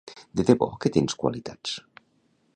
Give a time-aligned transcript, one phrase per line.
[0.39, 1.77] De debò que tens qualitats.